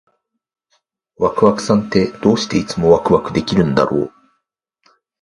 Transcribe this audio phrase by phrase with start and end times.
[1.17, 4.13] ワクワクさんって、どうしていつもワクワクできるんだろう？